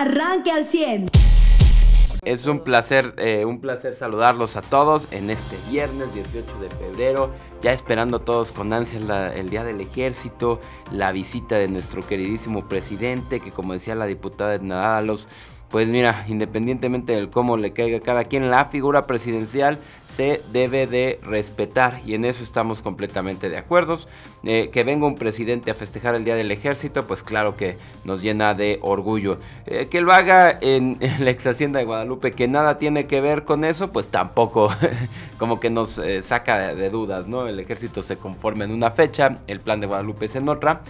[0.00, 1.08] arranque al 100.
[2.22, 7.30] Es un placer, eh, un placer saludarlos a todos en este viernes 18 de febrero,
[7.62, 8.98] ya esperando todos con ansia
[9.32, 14.56] el día del ejército, la visita de nuestro queridísimo presidente, que como decía la diputada
[14.56, 15.28] Edna Dávalos,
[15.70, 19.78] pues mira, independientemente del cómo le caiga cada quien, la figura presidencial
[20.08, 23.98] se debe de respetar y en eso estamos completamente de acuerdo.
[24.48, 28.22] Eh, que venga un presidente a festejar el Día del Ejército, pues claro que nos
[28.22, 29.38] llena de orgullo.
[29.66, 33.44] Eh, que lo haga en, la ex hacienda de Guadalupe, que nada tiene que ver
[33.44, 34.70] con eso, pues tampoco
[35.38, 37.48] como que nos eh, saca de, dudas, ¿no?
[37.48, 40.82] El ejército se conforma en una fecha, el plan de Guadalupe es en otra,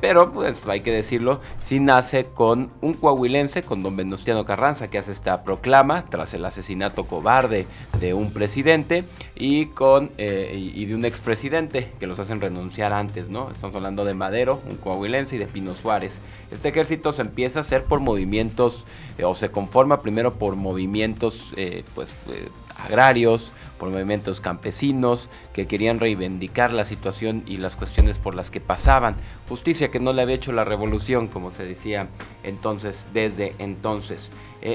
[0.00, 4.98] pero pues hay que decirlo, sí nace con un coahuilense, con don Venustiano Carranza, que
[4.98, 7.66] hace esta proclama tras el asesinato cobarde
[7.98, 13.50] de un presidente y, con, y de un expresidente que los hacen renunciar antes, ¿no?
[13.50, 16.20] Estamos hablando de Madero, un coahuilense, y de Pino Suárez.
[16.50, 18.84] Este ejército se empieza a hacer por movimientos,
[19.18, 22.48] eh, o se conforma primero por movimientos, eh, pues, eh,
[22.84, 28.60] agrarios, por movimientos campesinos que querían reivindicar la situación y las cuestiones por las que
[28.60, 29.16] pasaban.
[29.48, 32.08] Justicia que no le había hecho la revolución, como se decía
[32.42, 34.30] entonces, desde entonces.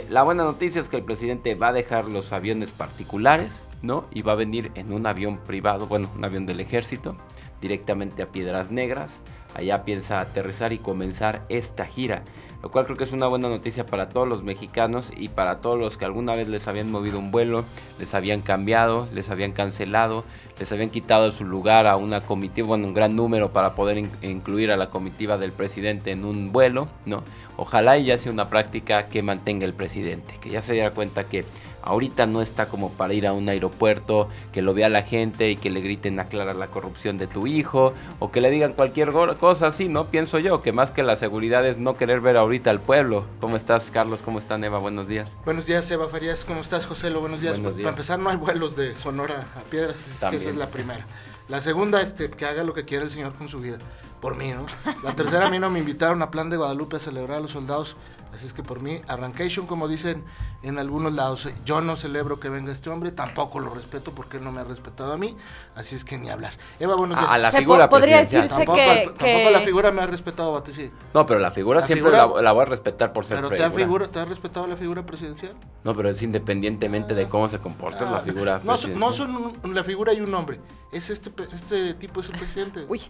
[0.09, 4.05] la buena noticia es que el presidente va a dejar los aviones particulares, ¿no?
[4.11, 7.15] Y va a venir en un avión privado, bueno, un avión del ejército,
[7.61, 9.19] directamente a Piedras Negras.
[9.55, 12.21] Allá piensa aterrizar y comenzar esta gira,
[12.61, 15.80] lo cual creo que es una buena noticia para todos los mexicanos y para todos
[15.80, 17.65] los que alguna vez les habían movido un vuelo,
[17.97, 20.23] les habían cambiado, les habían cancelado,
[20.59, 24.71] les habían quitado su lugar a una comitiva, bueno, un gran número para poder incluir
[24.71, 27.23] a la comitiva del presidente en un vuelo, ¿no?
[27.57, 31.23] Ojalá y ya sea una práctica que mantenga el presidente, que ya se diera cuenta
[31.23, 31.43] que
[31.90, 35.56] Ahorita no está como para ir a un aeropuerto, que lo vea la gente y
[35.56, 39.68] que le griten aclarar la corrupción de tu hijo o que le digan cualquier cosa
[39.68, 40.06] así, ¿no?
[40.06, 43.26] Pienso yo que más que la seguridad es no querer ver ahorita al pueblo.
[43.42, 44.22] ¿Cómo estás, Carlos?
[44.22, 44.78] ¿Cómo está, Eva?
[44.78, 45.36] Buenos días.
[45.45, 46.45] Buenos días, Eva Farías.
[46.45, 47.10] ¿Cómo estás, José?
[47.10, 47.58] Lo buenos días.
[47.58, 51.06] Para empezar, no hay vuelos de Sonora a Piedras, esa es la primera.
[51.48, 53.80] La segunda, este, que haga lo que quiera el Señor con su vida.
[54.21, 54.65] Por mí, ¿no?
[55.03, 57.52] La tercera, a mí no me invitaron a Plan de Guadalupe a celebrar a los
[57.52, 57.95] soldados
[58.33, 60.23] Así es que por mí, arrancation, como dicen
[60.61, 64.43] en algunos lados, yo no celebro que venga este hombre, tampoco lo respeto porque él
[64.43, 65.35] no me ha respetado a mí,
[65.75, 66.53] así es que ni hablar.
[66.80, 67.30] Eva, buenos días.
[67.31, 70.73] A, la figura podría decirse tampoco, que, tampoco la figura me ha respetado a ti,
[70.73, 70.91] sí.
[71.13, 74.07] No, pero la figura siempre la, voy a respetar por ser pero te ha, figura,
[74.07, 75.53] ¿te ha respetado la figura presidencial?
[75.83, 78.99] No, pero es independientemente de cómo se comporta la ah, figura no, presidencial.
[78.99, 80.59] No son la figura y un hombre,
[80.91, 82.86] es este, este tipo es el presidente.
[82.87, 83.01] Uy,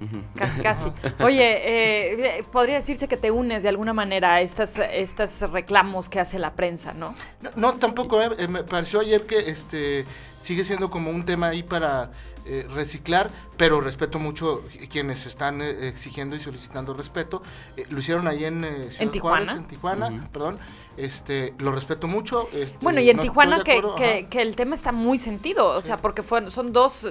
[0.63, 0.91] casi.
[1.19, 6.19] Oye, eh, podría decirse que te unes de alguna manera a estas, estas reclamos que
[6.19, 7.13] hace la prensa, ¿no?
[7.55, 10.05] No, tampoco, eh, me pareció ayer que este
[10.41, 12.11] sigue siendo como un tema ahí para
[12.45, 17.43] eh, reciclar, pero respeto mucho quienes están eh, exigiendo y solicitando respeto.
[17.89, 19.51] lo hicieron ahí en, ¿En Tijuana?
[19.51, 20.59] en Tijuana, perdón.
[20.95, 22.49] Este, lo respeto mucho.
[22.53, 26.23] Este, bueno, y en Tijuana que, que, el tema está muy sentido, o sea, porque
[26.23, 27.05] fueron, son dos,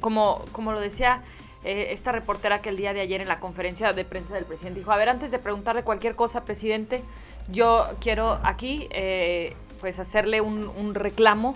[0.00, 1.22] como, como lo decía
[1.62, 4.92] esta reportera que el día de ayer en la conferencia de prensa del presidente dijo,
[4.92, 7.02] a ver, antes de preguntarle cualquier cosa, presidente,
[7.48, 11.54] yo quiero aquí eh, pues hacerle un, reclamo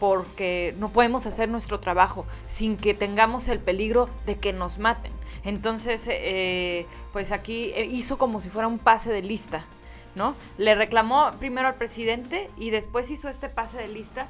[0.00, 5.12] porque no podemos hacer nuestro trabajo sin que tengamos el peligro de que nos maten.
[5.44, 9.64] Entonces, eh, pues aquí eh, hizo como si fuera un pase de lista,
[10.14, 10.34] ¿no?
[10.56, 14.28] Le reclamó primero al presidente y después hizo este pase de lista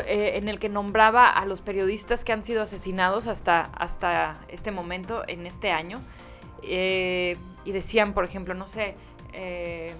[0.00, 5.22] en el que nombraba a los periodistas que han sido asesinados hasta, hasta este momento,
[5.28, 6.00] en este año.
[6.62, 8.94] y decían, por ejemplo, no sé,
[9.32, 9.94] eh,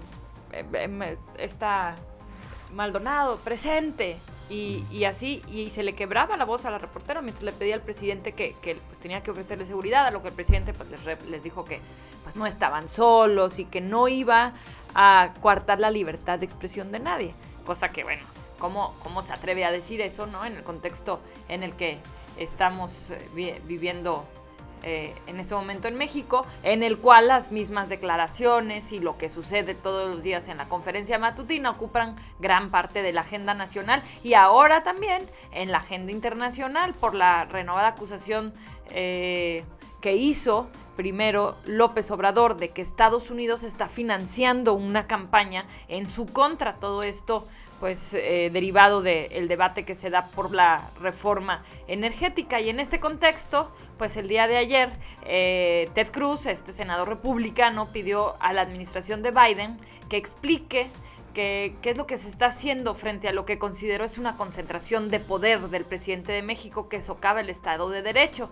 [0.51, 1.95] eh está
[2.73, 4.17] Maldonado, presente.
[4.49, 7.81] Y, así, y se le quebraba la voz a la reportera mientras le pedía al
[7.81, 10.89] presidente que, pues, tenía que ofrecerle seguridad, a lo que el presidente pues,
[11.27, 11.79] les, dijo que
[12.21, 14.53] pues, no estaban solos y que no iba
[14.93, 17.33] a coartar la libertad de expresión de nadie.
[17.65, 18.21] Cosa que, bueno,
[18.63, 20.45] ¿cómo, se atreve a decir eso, no?
[20.45, 21.19] En el contexto
[21.49, 21.97] en el que
[22.37, 24.25] estamos eh, viviendo
[24.83, 29.29] eh, en ese momento en México, en el cual las mismas declaraciones y lo que
[29.29, 34.01] sucede todos los días en la conferencia matutina ocupan gran parte de la agenda nacional
[34.23, 38.53] y ahora también en la agenda internacional por la renovada acusación
[38.89, 39.63] eh,
[40.01, 46.25] que hizo primero López Obrador de que Estados Unidos está financiando una campaña en su
[46.25, 46.75] contra.
[46.75, 47.45] Todo esto
[47.79, 52.61] pues eh, derivado del debate que se da por la reforma energética.
[52.61, 54.89] Y en este contexto, pues el día de ayer,
[55.25, 60.91] eh, Ted Cruz, este senador republicano, pidió a la administración de Biden que explique
[61.33, 65.09] qué es lo que se está haciendo frente a lo que consideró es una concentración
[65.09, 68.49] de poder del presidente de México que socava el Estado de Derecho.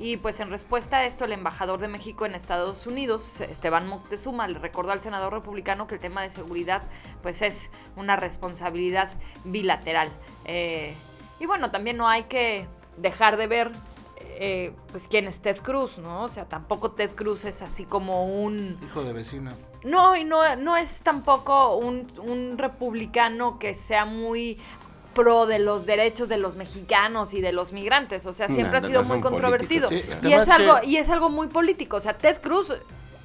[0.00, 4.48] Y pues en respuesta a esto, el embajador de México en Estados Unidos, Esteban Moctezuma,
[4.48, 6.80] le recordó al senador republicano que el tema de seguridad
[7.22, 9.10] pues es una responsabilidad
[9.44, 10.10] bilateral.
[10.46, 10.94] Eh,
[11.38, 12.66] y bueno, también no hay que
[12.96, 13.72] dejar de ver
[14.20, 16.24] eh, pues quién es Ted Cruz, ¿no?
[16.24, 18.78] O sea, tampoco Ted Cruz es así como un...
[18.82, 19.52] Hijo de vecina.
[19.84, 24.58] No, y no, no es tampoco un, un republicano que sea muy
[25.20, 28.24] pro de los derechos de los mexicanos y de los migrantes.
[28.26, 29.90] O sea, siempre ha sido muy controvertido.
[29.90, 31.96] y es algo, y es algo muy político.
[31.96, 32.72] O sea, Ted Cruz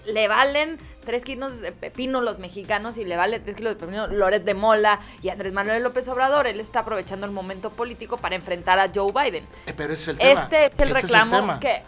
[0.05, 4.07] le valen tres kilos de pepino los mexicanos y le vale tres kilos de pepino
[4.07, 6.47] Loret de Mola y Andrés Manuel López Obrador.
[6.47, 9.45] Él está aprovechando el momento político para enfrentar a Joe Biden.
[9.67, 10.41] Eh, pero es el tema.
[10.41, 11.83] Este es el reclamo que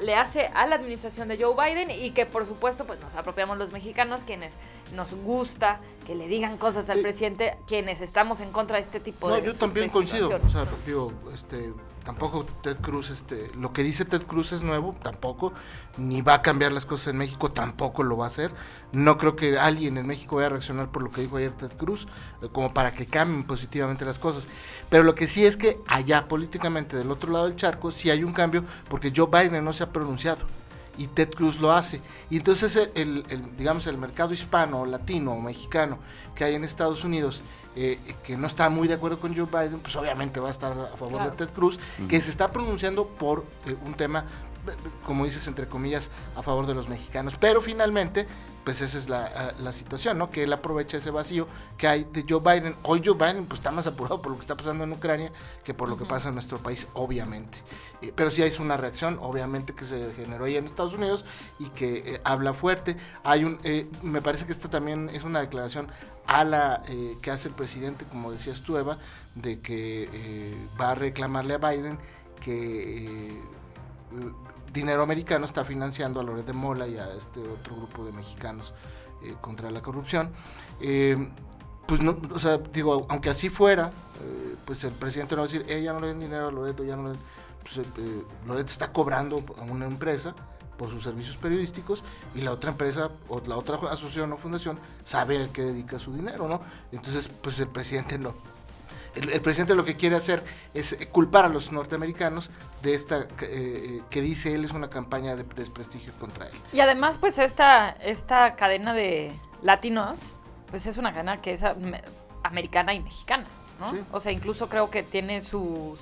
[0.00, 3.58] le hace a la administración de Joe Biden y que por supuesto pues nos apropiamos
[3.58, 4.56] los mexicanos quienes
[4.94, 9.28] nos gusta que le digan cosas al presidente, quienes estamos en contra de este tipo
[9.28, 10.28] no, de yo también coincido.
[10.44, 11.72] O sea, digo, este
[12.10, 15.52] tampoco Ted Cruz, este, lo que dice Ted Cruz es nuevo, tampoco,
[15.96, 18.50] ni va a cambiar las cosas en México, tampoco lo va a hacer.
[18.90, 21.70] No creo que alguien en México vaya a reaccionar por lo que dijo ayer Ted
[21.76, 22.08] Cruz,
[22.42, 24.48] eh, como para que cambien positivamente las cosas.
[24.88, 28.24] Pero lo que sí es que allá políticamente, del otro lado del charco, sí hay
[28.24, 30.44] un cambio, porque Joe Biden no se ha pronunciado
[30.98, 32.00] y Ted Cruz lo hace.
[32.28, 33.24] Y entonces el,
[33.56, 35.98] digamos el mercado hispano, latino o mexicano
[36.34, 37.42] que hay en Estados Unidos
[37.76, 40.72] eh, que no está muy de acuerdo con Joe Biden, pues obviamente va a estar
[40.72, 41.78] a favor de Ted Cruz,
[42.08, 44.24] que se está pronunciando por eh, un tema,
[45.06, 47.36] como dices, entre comillas, a favor de los mexicanos.
[47.38, 48.26] Pero finalmente,
[48.64, 50.30] pues esa es la, la, situación, ¿no?
[50.30, 51.48] Que él aprovecha ese vacío
[51.78, 52.76] que hay de Joe Biden.
[52.82, 55.32] Hoy Joe Biden pues está más apurado por lo que está pasando en Ucrania
[55.64, 57.58] que por lo que pasa en nuestro país, obviamente.
[58.02, 61.24] Eh, pero sí hay una reacción, obviamente, que se generó ahí en Estados Unidos
[61.58, 62.96] y que habla fuerte.
[63.24, 63.60] Hay un,
[64.02, 65.88] me parece que esta también es una declaración
[66.30, 68.98] a la eh, que hace el presidente, como decías tú, Eva,
[69.34, 71.98] de que eh, va a reclamarle a Biden
[72.40, 73.40] que eh,
[74.72, 78.74] dinero americano está financiando a Loret de Mola y a este otro grupo de mexicanos
[79.40, 80.30] contra la corrupción.
[81.86, 83.90] pues no, o sea, digo, aunque así fuera,
[84.64, 86.96] pues el presidente no va a decir, ella no le den dinero a Loreto, ya
[86.96, 87.18] no le
[87.62, 87.86] pues,
[88.46, 90.34] Loreto está cobrando a una empresa
[90.76, 92.02] por sus servicios periodísticos
[92.34, 96.14] y la otra empresa o la otra asociación o fundación sabe a qué dedica su
[96.14, 96.62] dinero, ¿no?
[96.90, 98.34] Entonces, pues el presidente no.
[99.14, 102.50] El, presidente lo que quiere hacer es culpar a los norteamericanos
[102.82, 106.52] de esta eh, que dice él es una campaña de desprestigio contra él.
[106.72, 110.36] Y además, pues esta, esta cadena de latinos,
[110.70, 111.64] pues es una cadena que es
[112.42, 113.46] americana y mexicana,
[113.78, 113.92] ¿no?
[114.12, 115.98] O sea, incluso creo que tiene sus,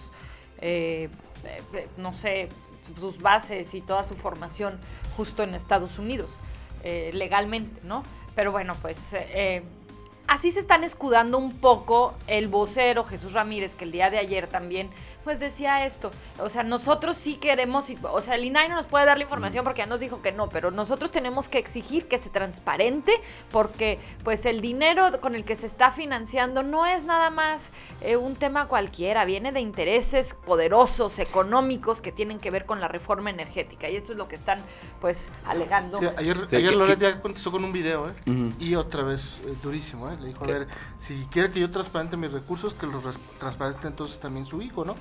[0.60, 1.08] eh,
[1.44, 2.48] eh, no sé,
[2.98, 4.78] sus bases y toda su formación
[5.16, 6.38] justo en Estados Unidos,
[6.84, 8.02] eh, legalmente, ¿no?
[8.34, 9.62] Pero bueno, pues eh,
[10.28, 14.46] así se están escudando un poco el vocero Jesús Ramírez, que el día de ayer
[14.46, 14.90] también
[15.24, 16.10] pues decía esto.
[16.38, 19.64] O sea, nosotros sí queremos, o sea, el INAI no nos puede dar la información
[19.64, 23.12] porque ya nos dijo que no, pero nosotros tenemos que exigir que se transparente
[23.50, 28.16] porque pues el dinero con el que se está financiando no es nada más eh,
[28.16, 33.30] un tema cualquiera, viene de intereses poderosos, económicos que tienen que ver con la reforma
[33.30, 34.62] energética y eso es lo que están
[35.00, 36.00] pues alegando.
[36.16, 38.52] ayer ayer Loret ya contestó con un video ¿eh?
[38.58, 40.17] y otra vez eh, durísimo, ¿eh?
[40.20, 40.68] Le dijo, a ver,
[40.98, 43.04] si quiere que yo transparente mis recursos, que los
[43.38, 44.94] transparente entonces también su hijo, ¿no?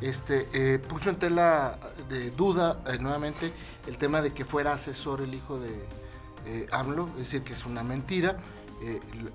[0.00, 1.78] este, eh, puso en tela
[2.08, 3.52] de duda eh, nuevamente
[3.86, 5.84] el tema de que fuera asesor el hijo de
[6.46, 8.38] eh, AMLO, es decir, que es una mentira.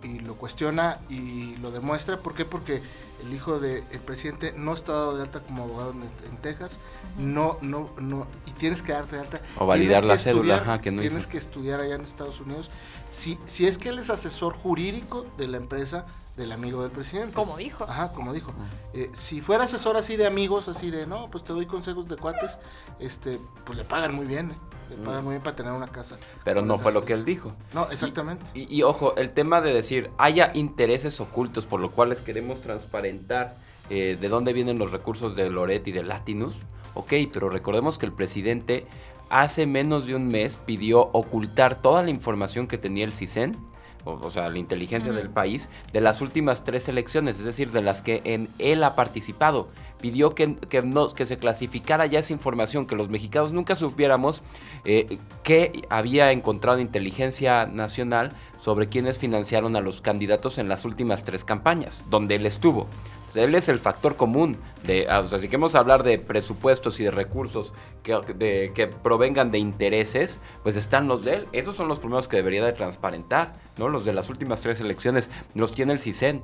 [0.03, 2.17] Y lo cuestiona y lo demuestra.
[2.17, 2.45] ¿Por qué?
[2.45, 2.81] Porque
[3.21, 6.79] el hijo del presidente no está dado de alta como abogado en, Texas,
[7.17, 9.41] no, no, no, y tienes que darte de alta.
[9.57, 12.69] O validar la cédula, que no Tienes que estudiar allá en Estados Unidos.
[13.09, 16.05] Si, si es que él es asesor jurídico de la empresa,
[16.37, 17.33] del amigo del presidente.
[17.33, 17.83] Como dijo.
[17.83, 18.53] Ajá, como dijo.
[18.93, 22.15] Eh, si fuera asesor así de amigos, así de, no, pues te doy consejos de
[22.15, 22.57] cuates,
[22.99, 24.55] este, pues le pagan muy bien, ¿eh?
[24.91, 26.17] Le pagan muy bien para tener una casa.
[26.43, 27.53] Pero no fue lo que él dijo.
[27.73, 28.45] No, exactamente.
[28.53, 33.55] Y, ojo, el tema de decir, haya intereses ocultos por los cuales queremos transparentar
[33.89, 36.59] eh, de dónde vienen los recursos de Loret y de Latinus,
[36.93, 38.85] ok, pero recordemos que el presidente
[39.29, 43.57] hace menos de un mes pidió ocultar toda la información que tenía el CISEN
[44.05, 48.01] o, sea, la inteligencia del país, de las últimas tres elecciones, es decir, de las
[48.01, 49.67] que en él ha participado.
[50.01, 50.83] Pidió que, que,
[51.15, 54.41] que se clasificara ya esa información, que los mexicanos nunca supiéramos
[54.83, 61.23] eh, que había encontrado inteligencia nacional sobre quienes financiaron a los candidatos en las últimas
[61.23, 62.87] tres campañas, donde él estuvo
[63.35, 67.03] él es el factor común de, ah, o sea, si queremos hablar de presupuestos y
[67.03, 67.73] de recursos
[68.03, 71.47] que, de, que provengan de intereses, pues están los de él.
[71.51, 73.89] Esos son los primeros que debería de transparentar, ¿no?
[73.89, 76.41] Los de las últimas tres elecciones, los tiene el CISEN.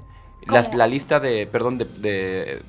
[0.47, 1.85] la lista de, perdón, de,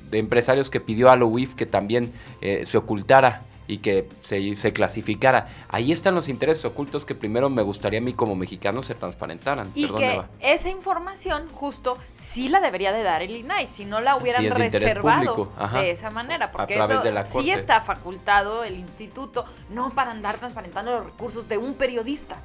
[0.09, 4.55] de, empresarios que pidió a la UIF que también eh, se ocultara y que se,
[4.55, 5.47] se, clasificara.
[5.69, 9.71] Ahí están los intereses ocultos que primero me gustaría a mí como mexicano se transparentaran.
[9.75, 14.17] Y que esa información justo sí la debería de dar el INAI, si no la
[14.17, 17.01] hubieran reservado de, esa manera, porque eso
[17.39, 22.37] sí está facultado el instituto, no para andar transparentando los recursos de un periodista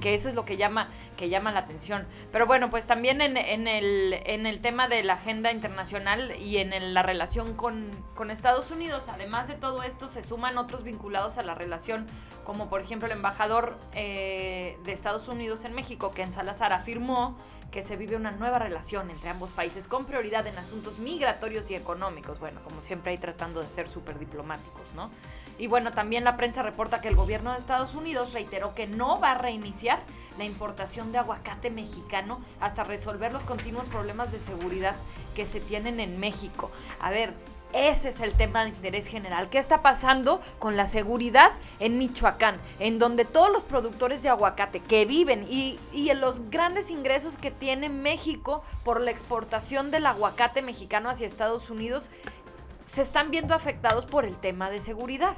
[0.00, 2.06] que eso es lo que llama, que llama la atención.
[2.32, 6.94] Pero bueno, pues también en, el, en el tema de la agenda internacional y en
[6.94, 7.90] la relación con,
[8.30, 12.06] Estados Unidos, además de todo esto, se suman otros vinculados a la relación,
[12.44, 17.36] como por ejemplo el embajador eh, de Estados Unidos en México, Ken Salazar, afirmó
[17.70, 21.74] que se vive una nueva relación entre ambos países con prioridad en asuntos migratorios y
[21.74, 22.38] económicos.
[22.38, 25.10] Bueno, como siempre ahí tratando de ser súper diplomáticos, ¿no?
[25.58, 29.20] Y bueno, también la prensa reporta que el gobierno de Estados Unidos reiteró que no
[29.20, 30.00] va a reiniciar
[30.36, 34.96] la importación de aguacate mexicano hasta resolver los continuos problemas de seguridad
[35.34, 36.70] que se tienen en México.
[37.00, 37.34] A ver,
[37.72, 39.48] ese es el tema de interés general.
[39.48, 42.60] ¿Qué está pasando con la seguridad en Michoacán?
[42.78, 47.50] En donde todos los productores de aguacate que viven y, y los grandes ingresos que
[47.50, 52.10] tiene México por la exportación del aguacate mexicano hacia Estados Unidos
[52.84, 55.34] se están viendo afectados por el tema de seguridad.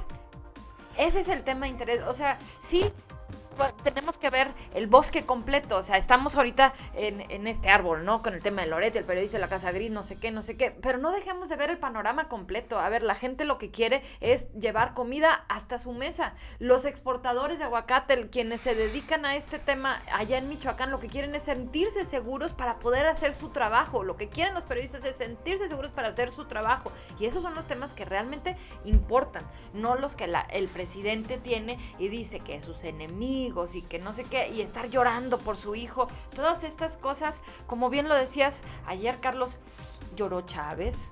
[0.97, 2.01] Ese es el tema de interés.
[2.07, 2.91] O sea, sí,
[3.83, 5.77] tenemos que ver el bosque completo.
[5.77, 8.21] O sea, estamos ahorita en, este árbol, ¿no?
[8.21, 10.41] Con el tema de Loreto, el periodista de la Casa Gris, no sé qué, no
[10.41, 10.71] sé qué.
[10.71, 12.79] Pero no dejemos de ver el panorama completo.
[12.79, 16.33] A ver, la gente lo que quiere es llevar comida hasta su mesa.
[16.59, 21.07] Los exportadores de aguacate, quienes se dedican a este tema allá en Michoacán, lo que
[21.07, 24.03] quieren es sentirse seguros para poder hacer su trabajo.
[24.03, 26.91] Lo que quieren los periodistas es sentirse seguros para hacer su trabajo.
[27.19, 32.09] Y esos son los temas que realmente importan, no los que el presidente tiene y
[32.09, 36.07] dice que sus enemigos y que no sé qué, y estar llorando por su hijo,
[36.35, 39.57] todas estas cosas, como bien lo decías ayer, Carlos,
[40.15, 41.07] lloró Chávez,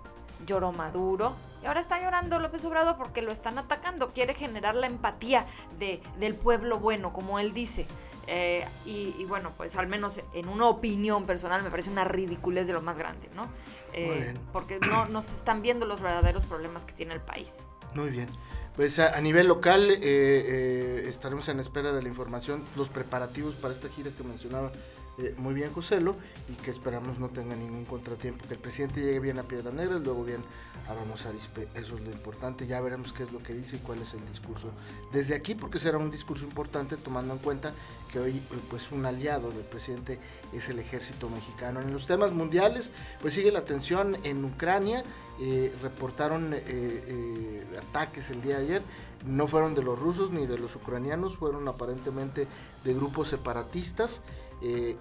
[0.46, 4.88] lloró Maduro, y ahora está llorando López Obrador porque lo están atacando, quiere generar la
[4.88, 5.46] empatía
[5.80, 7.88] de, del pueblo bueno, como él dice.
[8.27, 12.74] Eh, y, bueno, pues al menos en una opinión personal me parece una ridiculez de
[12.74, 13.48] lo más grande, ¿no?
[13.94, 17.65] Eh, porque no, no se están viendo los verdaderos problemas que tiene el país.
[17.94, 18.27] Muy bien.
[18.75, 23.74] Pues a, nivel local eh, eh, estaremos en espera de la información, los preparativos para
[23.74, 24.72] esta gira que mencionaba
[25.17, 26.15] eh, muy bien Joselo
[26.50, 29.98] y que esperamos no tenga ningún contratiempo, que el presidente llegue bien a Piedra Negra
[29.98, 30.43] y luego bien
[30.89, 33.79] a Ramos Arispe, eso es lo importante, ya veremos qué es lo que dice y
[33.79, 34.69] cuál es el discurso
[35.12, 37.74] desde aquí, porque será un discurso importante tomando en cuenta
[38.12, 40.19] que hoy pues un aliado del presidente
[40.53, 41.81] es el ejército mexicano.
[41.81, 42.91] En los temas mundiales
[43.22, 45.03] pues sigue la tensión en Ucrania,
[45.39, 48.81] eh, reportaron eh, eh, ataques el día de ayer.
[49.25, 52.48] No fueron de los rusos ni de los ucranianos, fueron aparentemente
[52.84, 54.22] de grupos separatistas.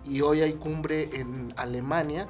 [0.04, 2.28] Y hoy hay cumbre en Alemania,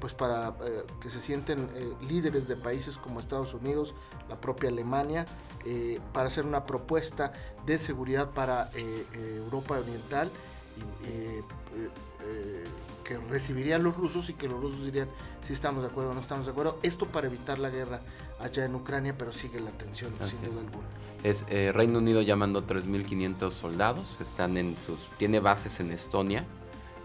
[0.00, 0.54] pues para
[1.00, 1.68] que se sienten
[2.08, 3.94] líderes de países como Estados Unidos,
[4.28, 5.26] la propia Alemania,
[6.12, 7.32] para hacer una propuesta
[7.66, 8.70] de seguridad para
[9.12, 10.30] Europa Oriental.
[13.04, 15.10] Que recibirían los rusos y que los rusos dirían
[15.42, 16.78] si estamos de acuerdo o no estamos de acuerdo.
[16.82, 18.00] Esto para evitar la guerra
[18.40, 20.88] allá en Ucrania, pero sigue la tensión sin duda alguna.
[21.24, 26.44] Es eh, Reino Unido llamando 3.500 soldados, están en sus, tiene bases en Estonia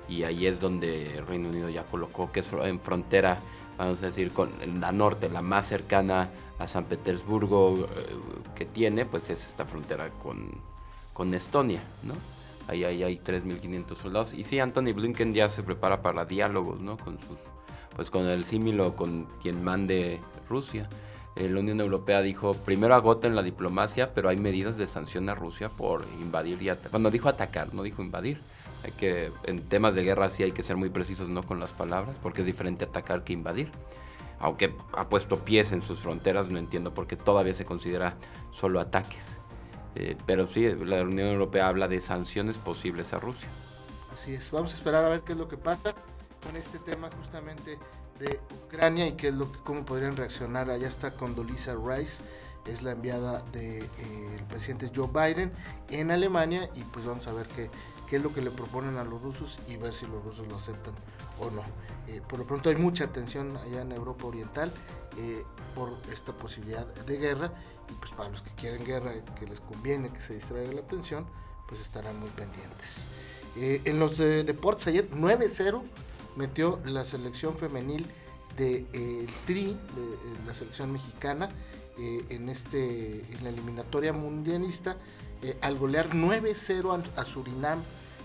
[0.10, 3.38] y ahí es donde Reino Unido ya colocó, que es en frontera,
[3.78, 7.88] vamos a decir, con la norte, la más cercana a San Petersburgo eh,
[8.56, 10.52] que tiene, pues es esta frontera con,
[11.14, 12.14] con Estonia, ¿no?
[12.68, 14.34] Ahí, hay 3.500 soldados.
[14.34, 16.98] Y sí, Anthony Blinken ya se prepara para diálogos, ¿no?
[16.98, 17.38] Con sus,
[17.96, 20.90] pues con el símilo, con quien mande Rusia.
[21.36, 25.36] Eh, la Unión Europea dijo, primero agoten la diplomacia, pero hay medidas de sanción a
[25.36, 26.92] Rusia por invadir y atacar.
[26.92, 28.42] Cuando dijo atacar, no dijo invadir.
[28.84, 31.72] Hay que, en temas de guerra sí hay que ser muy precisos, no con las
[31.72, 33.70] palabras, porque es diferente atacar que invadir.
[34.40, 38.16] Aunque ha puesto pies en sus fronteras, no entiendo por qué todavía se considera
[38.52, 39.24] solo ataques.
[39.96, 43.50] Eh, pero sí, la Unión Europea habla de sanciones posibles a Rusia.
[44.14, 45.94] Así es, vamos a esperar a ver qué es lo que pasa
[46.42, 47.78] con este tema justamente
[48.20, 50.70] de Ucrania y qué es lo que, cómo podrían reaccionar.
[50.70, 52.22] Allá está Condoleezza Rice,
[52.66, 55.52] es la enviada del de, presidente Joe Biden
[55.90, 57.70] en Alemania y pues vamos a ver qué,
[58.08, 60.58] qué es lo que le proponen a los rusos y ver si los rusos lo
[60.58, 60.94] aceptan
[61.40, 61.64] o no.
[62.08, 64.72] Eh, por lo pronto hay mucha tensión allá en Europa Oriental
[65.18, 65.44] eh,
[65.76, 67.52] por esta posibilidad de guerra
[67.90, 71.26] y pues para los que quieren guerra, que les conviene que se distraiga la atención,
[71.68, 73.08] pues estarán muy pendientes.
[73.56, 75.82] Eh, en los deportes ayer 9-0
[76.36, 78.06] metió la selección femenil
[78.58, 81.50] del de, Tri, de, la selección mexicana,
[81.98, 84.96] en, este, en la eliminatoria mundialista,
[85.62, 87.82] al golear 9-0 a Surinam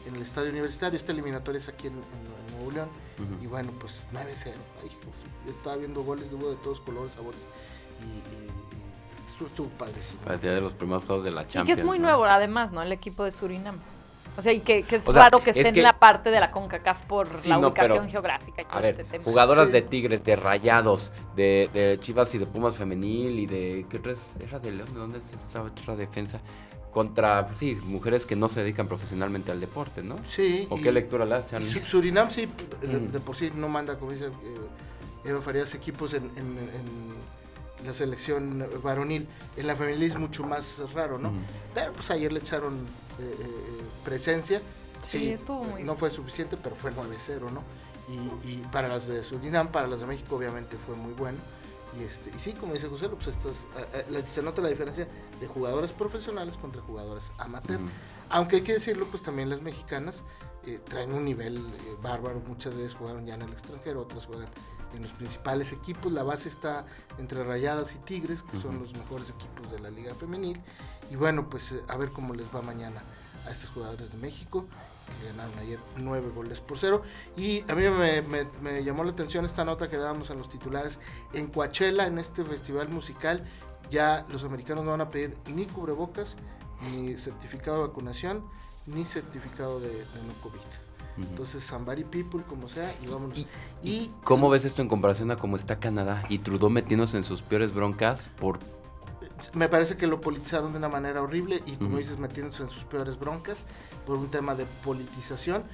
[0.07, 0.97] en el estadio universitario.
[0.97, 1.95] Esta eliminatoria es aquí en,
[2.57, 2.89] Nuevo León.
[3.43, 4.53] Y bueno, pues 9-0.
[5.49, 7.47] Estaba viendo goles de, de todos colores, sabores.
[8.01, 8.65] Y,
[9.45, 10.21] Estuvo padrísimo.
[10.21, 11.69] Parecía de los primeros juegos de la Champions.
[11.69, 12.83] Y que es muy nuevo, además, ¿no?
[12.83, 13.79] El equipo de Surinam.
[14.37, 17.29] O sea, y que, es raro que esté en la parte de la CONCACAF por
[17.47, 19.25] la ubicación geográfica y todo este tema.
[19.25, 23.87] Jugadoras de Tigres, de Rayados, de, Chivas y de Pumas Femenil y de.
[23.88, 24.93] ¿Qué otra ¿Era de León?
[24.93, 26.41] ¿De dónde es esta otra defensa?
[26.93, 30.17] Contra, pues sí, mujeres que no se dedican profesionalmente al deporte, ¿no?
[30.25, 30.67] Sí.
[30.71, 31.64] ¿O qué lectura las echan?
[31.67, 32.49] Surinam sí,
[32.83, 36.31] de, por sí no manda, como dice eh, Eva Farías, equipos en,
[37.85, 39.28] la selección varonil.
[39.57, 41.33] En la femenil es mucho más raro, ¿no?
[41.75, 42.75] Pero pues ayer le echaron
[43.19, 44.62] eh, eh, presencia.
[45.02, 47.62] Sí, estuvo muy No fue suficiente, pero fue 9-0, ¿no?
[48.45, 51.38] Y, para las de Surinam, para las de México, obviamente fue muy bueno.
[51.99, 53.66] Y, este, y sí, como dice José, pues estas,
[54.28, 55.09] se nota la diferencia
[55.40, 57.81] de jugadores profesionales contra jugadores amateur.
[58.31, 60.23] Aunque hay que decirlo, pues también las mexicanas
[60.66, 61.62] eh, traen un nivel
[62.02, 62.40] bárbaro.
[62.47, 64.49] Muchas veces jugaron ya en el extranjero, otras juegan
[64.95, 66.13] en los principales equipos.
[66.13, 66.87] La base está
[67.19, 70.61] entre Rayadas y Tigres, que son los mejores equipos de la Liga Femenil.
[71.11, 73.03] Y bueno, pues a ver cómo les va mañana
[73.47, 74.67] a estos jugadores de México
[75.21, 77.03] que ganaron ayer nueve goles por cero.
[77.37, 77.85] Y a mí
[78.63, 80.99] me, llamó la atención esta nota que dábamos en los titulares.
[81.33, 83.45] En Coachella, en este festival musical,
[83.91, 86.37] ya los americanos no van a pedir ni cubrebocas,
[86.91, 88.45] ni certificado de vacunación,
[88.87, 89.93] ni certificado de,
[90.27, 90.61] no COVID.
[91.16, 93.38] Entonces, somebody people, como sea, y vámonos.
[93.83, 97.42] ¿Y, cómo ves esto en comparación a cómo está Canadá y Trudeau metiéndose en sus
[97.42, 98.59] peores broncas por
[99.54, 102.85] me parece que lo politizaron de una manera horrible y como dices, metiéndose en sus
[102.85, 103.64] peores broncas
[104.06, 105.64] por un tema de politización.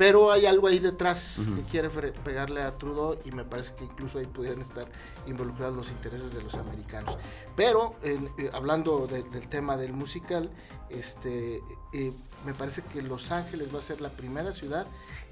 [0.00, 4.18] Pero hay algo ahí detrás que quiere pegarle a Trudeau y me parece que incluso
[4.18, 4.86] ahí pudieran estar
[5.26, 7.18] involucrados los intereses de los americanos.
[7.54, 8.18] Pero eh,
[8.54, 10.48] hablando del tema del musical,
[10.88, 11.60] este,
[11.92, 12.12] eh,
[12.46, 14.86] me parece que Los Ángeles va a ser la primera ciudad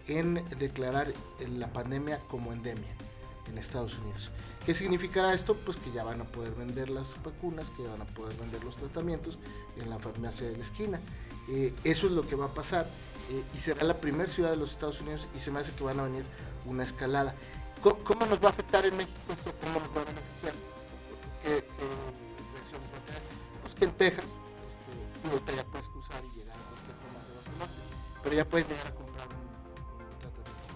[0.06, 1.14] en declarar
[1.48, 2.94] la pandemia como endemia
[3.50, 4.30] en Estados Unidos.
[4.66, 5.54] ¿Qué significará esto?
[5.54, 8.62] Pues que ya van a poder vender las vacunas, que ya van a poder vender
[8.64, 9.38] los tratamientos
[9.78, 11.00] en la farmacia de la esquina.
[11.48, 12.86] Eh, eso es lo que va a pasar
[13.30, 15.84] eh, y será la primera ciudad de los Estados Unidos y se me hace que
[15.84, 16.24] van a venir
[16.66, 17.34] una escalada.
[17.82, 19.52] ¿Cómo, nos va a afectar en México esto?
[19.60, 20.52] ¿Cómo nos va a beneficiar?
[21.42, 21.64] ¿Qué,
[22.52, 23.22] reacciones va a tener?
[23.62, 24.38] Pues que en Texas
[25.34, 28.94] este, ya puedes cruzar y llegar a cualquier forma de pero ya puedes llegar a
[28.94, 30.74] comprar un, tratamiento.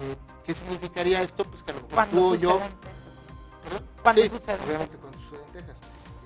[0.00, 1.44] Eh, ¿Qué significaría esto?
[1.44, 2.60] Pues que a lo mejor tú o yo.
[4.02, 4.58] ¿Cuándo sí, sucede?
[4.64, 5.78] Obviamente cuando sucede en Texas.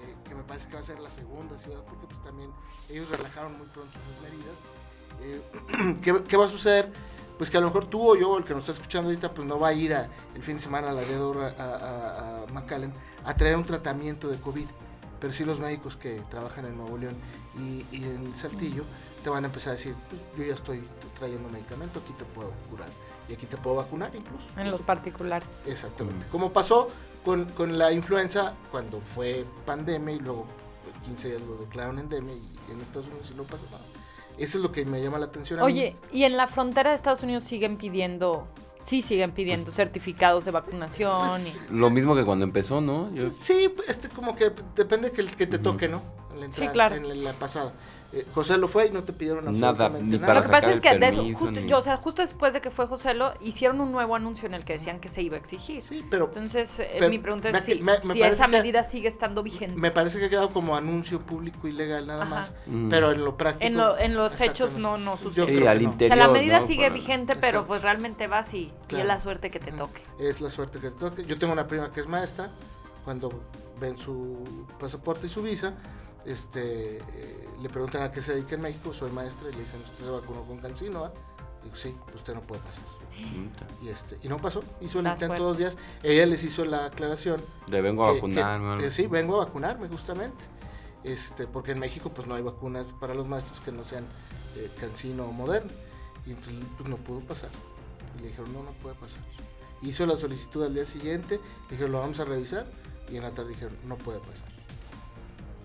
[0.02, 2.52] Eh, que me parece que va a ser la segunda ciudad, porque pues también
[2.88, 4.58] ellos relajaron muy pronto sus medidas.
[5.22, 5.40] Eh,
[6.02, 6.90] ¿qué, ¿qué, va a suceder?
[7.38, 9.46] Pues que a lo mejor tú o yo, el que nos está escuchando ahorita, pues
[9.46, 12.46] no va a ir a, el fin de semana a la de a, a, a
[12.52, 12.92] McAllen
[13.24, 14.66] a traer un tratamiento de COVID.
[15.20, 17.14] Pero sí los médicos que trabajan en Nuevo León
[17.58, 18.84] y, y en Saltillo
[19.22, 20.82] te van a empezar a decir, pues yo ya estoy
[21.18, 22.88] trayendo medicamento, aquí te puedo curar
[23.28, 24.48] y aquí te puedo vacunar incluso.
[24.56, 25.60] En los particulares.
[25.66, 26.26] Exactamente.
[26.30, 26.88] Como pasó
[27.24, 30.46] con, con, la influenza cuando fue pandemia y luego
[31.04, 33.84] 15 días lo declararon endemia y en Estados Unidos y no pasa nada.
[34.40, 35.60] Eso es lo que me llama la atención.
[35.60, 38.48] Oye, y en la frontera de Estados Unidos siguen pidiendo,
[38.80, 41.28] sí siguen pidiendo pues, certificados de vacunación.
[41.28, 43.10] Pues, lo mismo que cuando empezó, ¿no?
[43.34, 46.00] Sí, este como que depende que, que te toque, ¿no?
[46.50, 46.96] sí, claro.
[46.96, 47.74] En la pasada.
[48.12, 50.34] Eh, José lo fue y no te pidieron absolutamente nada.
[50.34, 53.14] Lo que pasa es que justo, yo, o sea, justo después de que fue José
[53.14, 55.84] lo hicieron un nuevo anuncio en el que decían que se iba a exigir.
[55.84, 56.26] Sí, pero.
[56.26, 57.80] Entonces, eh, mi pregunta es si,
[58.22, 59.80] esa medida sigue estando vigente.
[59.80, 62.52] Me parece que ha quedado como anuncio público y legal nada más.
[62.66, 62.88] Mm.
[62.88, 63.66] Pero en lo práctico.
[63.66, 65.68] En, en los hechos no, no sucede.
[65.68, 69.04] al interior, o sea, la medida sigue vigente, pero pues realmente vas y, y, es
[69.04, 70.02] la suerte que te toque.
[70.18, 71.24] Es la suerte que te toque.
[71.26, 72.50] Yo tengo una prima que es maestra.
[73.04, 73.30] Cuando
[73.80, 75.74] ven su pasaporte y su visa
[76.24, 79.80] este, eh, le preguntan a qué se dedica en México, soy maestra, y le dicen,
[79.82, 81.12] ¿usted se vacunó con Cancino?
[81.62, 82.84] Digo, sí, usted no puede pasar.
[83.82, 85.76] Y, este, y no pasó, hizo el intento dos días.
[86.02, 87.40] Ella les hizo la aclaración.
[87.66, 88.90] De vengo a vacunarme.
[88.90, 90.46] sí, vengo a vacunarme justamente.
[91.04, 94.04] Este, porque en México pues no hay vacunas para los maestros que no sean
[94.56, 95.70] eh, Cancino o Moderno.
[96.26, 97.50] Y entonces pues no pudo pasar.
[98.18, 99.20] Y le dijeron, no, no puede pasar.
[99.82, 102.66] Hizo la solicitud al día siguiente, le dijeron, lo vamos a revisar.
[103.10, 104.48] Y en la tarde dijeron, no puede pasar.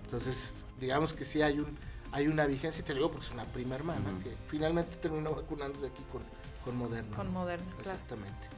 [0.04, 1.76] Entonces, digamos que sí hay un
[2.16, 5.88] hay una vigencia, y te digo porque es una prima hermana, que finalmente terminó vacunándose
[5.88, 6.22] aquí con,
[6.64, 7.14] con Moderna.
[7.14, 8.48] Con Moderna, Exactamente.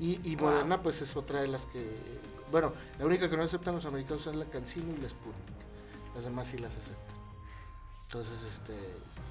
[0.00, 1.86] Y, y Moderna pues es otra de las que,
[2.50, 5.56] bueno, la única que no aceptan los americanos es la Cancino y la Sputnik.
[6.14, 7.14] Las demás sí las aceptan.
[8.04, 8.74] Entonces, este...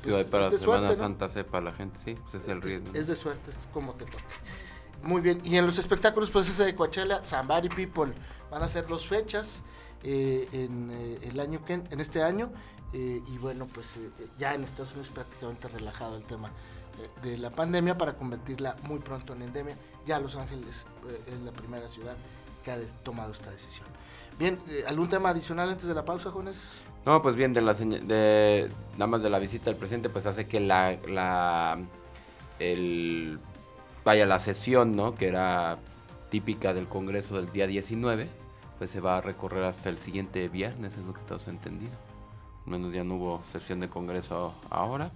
[0.04, 2.94] Pues, para es de Semana suerte, Santa sepa la gente, sí, pues es el riesgo.
[2.94, 4.24] Es, de suerte, es como te toca.
[5.02, 8.14] Muy bien, y en los espectáculos, pues ese de Coachella, Somebody People,
[8.52, 9.64] van a ser dos fechas.
[10.04, 12.52] Eh, en eh, el año que en este año
[12.94, 14.00] eh, y bueno pues
[14.38, 16.50] ya en Estados Unidos prácticamente relajado el tema
[17.24, 19.76] de la pandemia para convertirla muy pronto en endemia
[20.06, 20.86] ya Los Ángeles
[21.26, 22.16] es la primera ciudad
[22.64, 23.88] que ha tomado esta decisión.
[24.40, 26.84] Bien, eh, ¿algún tema adicional antes de la pausa, jóvenes?
[27.06, 30.48] No, pues bien, de la de nada más de la visita del presidente, pues hace
[30.48, 31.80] que la, la
[32.60, 33.40] el
[34.06, 35.16] vaya la sesión, ¿no?
[35.16, 35.78] Que era
[36.30, 38.30] típica del Congreso del día 19,
[38.78, 41.92] pues se va a recorrer hasta el siguiente viernes, es lo que todos han entendido.
[42.66, 45.12] Menos ya no hubo sesión de Congreso ahora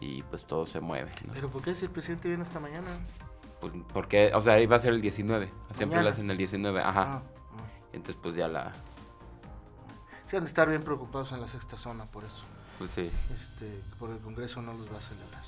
[0.00, 1.10] y pues todo se mueve.
[1.32, 2.88] ¿Pero por qué si el presidente viene esta mañana?
[3.60, 7.02] Pues porque, o sea, iba a ser el 19, siempre lo hacen el 19, ajá.
[7.02, 7.22] Ah, ah.
[7.92, 8.72] Entonces pues ya la...
[10.26, 12.44] Se han de estar bien preocupados en la sexta zona por eso.
[12.78, 13.10] Pues sí.
[13.36, 15.42] Este, por el Congreso no los va a celebrar.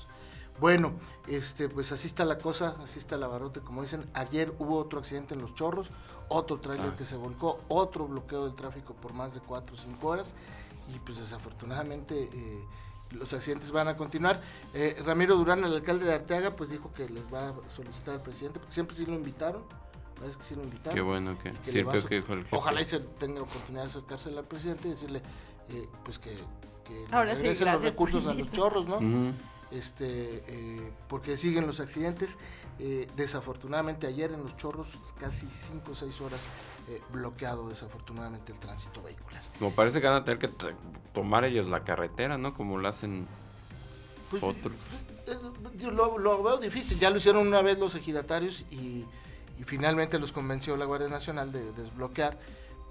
[0.59, 0.93] Bueno,
[1.27, 4.05] este, pues así está la cosa, así está la barrote, como dicen.
[4.13, 5.89] Ayer hubo otro accidente en Los Chorros,
[6.29, 6.95] otro tráiler ah.
[6.95, 10.35] que se volcó, otro bloqueo del tráfico por más de 4 o 5 horas.
[10.93, 12.63] Y pues desafortunadamente eh,
[13.11, 14.41] los accidentes van a continuar.
[14.73, 18.21] Eh, Ramiro Durán, el alcalde de Arteaga, pues dijo que les va a solicitar al
[18.21, 19.63] presidente, porque siempre sí lo invitaron.
[20.15, 20.95] Parece que sí lo invitaron.
[20.95, 21.53] Qué bueno que,
[22.51, 25.21] Ojalá y se tenga oportunidad de acercarse al presidente y decirle
[25.69, 26.37] eh, pues que,
[26.85, 28.99] que regresen los recursos a los chorros, ¿no?
[29.73, 32.37] Este, eh, porque siguen los accidentes.
[32.79, 36.47] Eh, desafortunadamente ayer en Los Chorros casi 5 o 6 horas
[36.89, 39.41] eh, bloqueado desafortunadamente el tránsito vehicular.
[39.59, 40.49] Como parece que van a tener que
[41.13, 42.53] tomar ellos la carretera, ¿no?
[42.53, 43.27] Como lo hacen
[44.29, 44.75] pues, otros.
[45.91, 49.05] Lo, veo difícil, ya lo hicieron una vez los ejidatarios y,
[49.59, 52.37] y finalmente los convenció la Guardia Nacional de desbloquear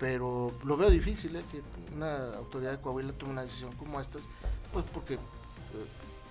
[0.02, 1.62] pero lo veo difícil que
[1.94, 4.26] una autoridad de Coahuila tome una decisión como estas,
[4.72, 5.16] pues porque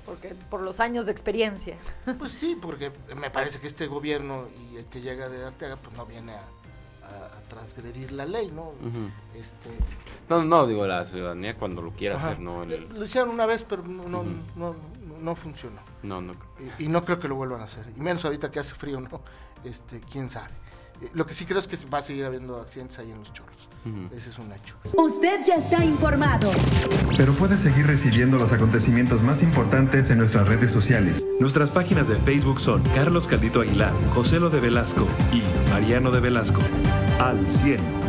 [0.06, 1.76] porque por los años de experiencia.
[2.20, 5.96] Pues sí, porque me parece que este gobierno y el que llega de Arteaga pues
[5.96, 6.44] no viene a,
[7.50, 8.72] transgredir la ley, ¿no?
[9.36, 9.70] este,
[10.30, 12.64] no, no, digo la ciudadanía cuando lo quiera hacer, ¿no?
[12.64, 14.24] Lo hicieron una vez, pero no,
[14.56, 14.76] no,
[15.20, 15.82] no, funcionó.
[16.04, 16.36] No, no.
[16.80, 17.86] Y, y, no creo que lo vuelvan a hacer.
[17.98, 19.22] Y menos ahorita que hace frío, ¿no?
[19.66, 20.54] Este, quién sabe.
[21.02, 23.34] Eh, lo que sí creo es que va a seguir habiendo accidentes ahí en los
[23.34, 23.70] chorros.
[24.16, 24.76] Ese es un hecho.
[24.96, 26.52] Usted ya está informado.
[27.18, 31.26] Pero puede seguir recibiendo los acontecimientos más importantes en nuestras redes sociales.
[31.40, 36.20] Nuestras páginas de Facebook son Carlos Caldito Aguilar, José Lo de Velasco y Mariano de
[36.20, 36.62] Velasco.
[37.20, 38.01] Al 100.